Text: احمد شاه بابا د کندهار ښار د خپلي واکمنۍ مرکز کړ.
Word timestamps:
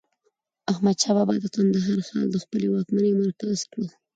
احمد 0.71 0.97
شاه 1.01 1.13
بابا 1.17 1.33
د 1.41 1.45
کندهار 1.55 1.99
ښار 2.07 2.25
د 2.31 2.35
خپلي 2.43 2.67
واکمنۍ 2.69 3.11
مرکز 3.21 3.57
کړ. 3.71 3.79